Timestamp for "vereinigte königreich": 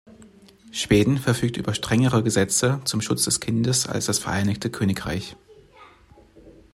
4.17-5.35